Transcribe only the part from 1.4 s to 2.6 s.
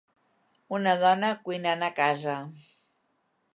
cuinant a casa.